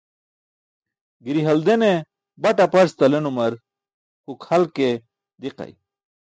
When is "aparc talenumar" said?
2.67-3.53